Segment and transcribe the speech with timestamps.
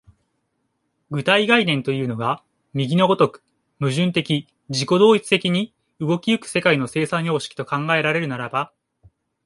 [1.11, 3.43] 具体概念というのが右の如く
[3.79, 8.73] 矛盾的自己同一的に動き行く世界の生産様式と考えられるならば、